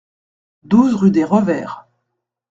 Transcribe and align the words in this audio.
douze 0.63 0.95
rue 0.95 1.11
des 1.11 1.23
Revers 1.23 1.85